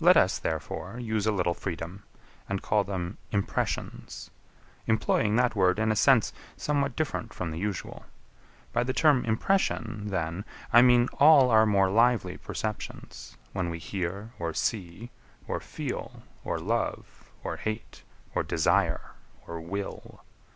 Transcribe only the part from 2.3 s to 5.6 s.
and call them Impressions; employing that